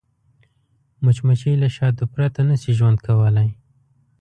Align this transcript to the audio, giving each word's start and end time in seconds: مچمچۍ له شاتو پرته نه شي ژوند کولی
مچمچۍ 1.03 1.53
له 1.63 1.67
شاتو 1.75 2.03
پرته 2.13 2.39
نه 2.49 2.55
شي 2.61 2.71
ژوند 2.77 2.97
کولی 3.05 3.49